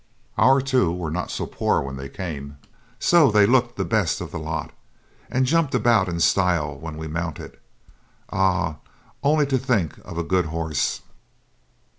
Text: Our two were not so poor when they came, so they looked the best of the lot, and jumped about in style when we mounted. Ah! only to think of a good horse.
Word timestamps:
Our 0.35 0.61
two 0.61 0.91
were 0.91 1.11
not 1.11 1.29
so 1.29 1.45
poor 1.45 1.79
when 1.79 1.95
they 1.95 2.09
came, 2.09 2.57
so 2.97 3.29
they 3.29 3.45
looked 3.45 3.75
the 3.75 3.85
best 3.85 4.19
of 4.19 4.31
the 4.31 4.39
lot, 4.39 4.71
and 5.29 5.45
jumped 5.45 5.75
about 5.75 6.09
in 6.09 6.19
style 6.19 6.75
when 6.75 6.97
we 6.97 7.05
mounted. 7.07 7.59
Ah! 8.33 8.77
only 9.21 9.45
to 9.45 9.59
think 9.59 9.99
of 9.99 10.17
a 10.17 10.23
good 10.23 10.45
horse. 10.45 11.01